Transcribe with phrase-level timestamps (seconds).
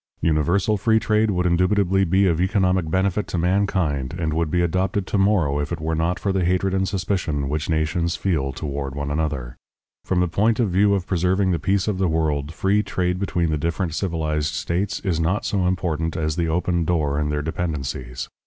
[0.23, 5.05] Universal free trade would indubitably be of economic benefit to mankind, and would be adopted
[5.05, 8.53] to morrow if it were not for the hatred and suspicion which nations feel one
[8.53, 9.57] toward another.
[10.03, 13.51] From the point of view of preserving the peace of the world, free trade between
[13.51, 18.27] the different civilized states is not so important as the open door in their dependencies.